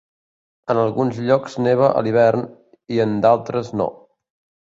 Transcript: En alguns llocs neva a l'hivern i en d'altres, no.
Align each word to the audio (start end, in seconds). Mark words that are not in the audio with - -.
En 0.73 0.77
alguns 0.83 1.19
llocs 1.25 1.57
neva 1.65 1.91
a 1.99 2.01
l'hivern 2.07 2.47
i 2.97 3.01
en 3.05 3.13
d'altres, 3.27 3.73
no. 3.83 3.91